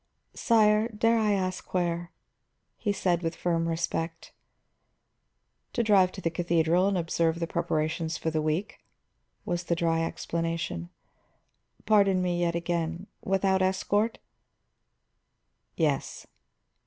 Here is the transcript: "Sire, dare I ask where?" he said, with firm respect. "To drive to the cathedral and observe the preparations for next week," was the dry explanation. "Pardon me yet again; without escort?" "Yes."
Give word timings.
"Sire, 0.33 0.87
dare 0.87 1.19
I 1.19 1.33
ask 1.33 1.75
where?" 1.75 2.11
he 2.75 2.91
said, 2.91 3.21
with 3.21 3.35
firm 3.35 3.67
respect. 3.69 4.33
"To 5.73 5.83
drive 5.83 6.11
to 6.13 6.21
the 6.21 6.31
cathedral 6.31 6.87
and 6.87 6.97
observe 6.97 7.39
the 7.39 7.45
preparations 7.45 8.17
for 8.17 8.29
next 8.29 8.39
week," 8.39 8.79
was 9.45 9.65
the 9.65 9.75
dry 9.75 10.01
explanation. 10.01 10.89
"Pardon 11.85 12.19
me 12.19 12.39
yet 12.39 12.55
again; 12.55 13.05
without 13.23 13.61
escort?" 13.61 14.17
"Yes." 15.77 16.25